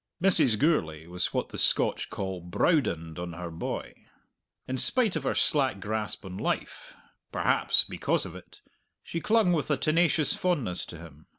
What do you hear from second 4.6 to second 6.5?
In spite of her slack grasp on